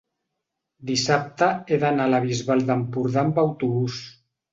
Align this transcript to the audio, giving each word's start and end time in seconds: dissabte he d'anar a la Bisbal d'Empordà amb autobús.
dissabte 0.91 1.49
he 1.69 1.77
d'anar 1.83 2.07
a 2.09 2.11
la 2.13 2.21
Bisbal 2.23 2.65
d'Empordà 2.71 3.21
amb 3.25 3.39
autobús. 3.43 4.01